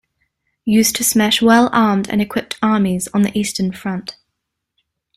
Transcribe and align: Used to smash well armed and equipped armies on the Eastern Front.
Used 0.65 0.95
to 0.95 1.03
smash 1.03 1.43
well 1.43 1.69
armed 1.71 2.09
and 2.09 2.23
equipped 2.23 2.57
armies 2.63 3.07
on 3.13 3.21
the 3.21 3.37
Eastern 3.37 3.71
Front. 3.71 4.17